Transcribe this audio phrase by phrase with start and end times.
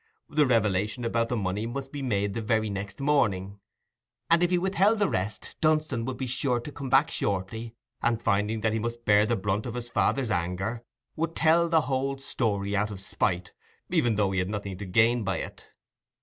[0.29, 3.59] The revelation about the money must be made the very next morning;
[4.31, 8.19] and if he withheld the rest, Dunstan would be sure to come back shortly, and,
[8.19, 10.83] finding that he must bear the brunt of his father's anger,
[11.15, 13.53] would tell the whole story out of spite,
[13.91, 15.69] even though he had nothing to gain by it.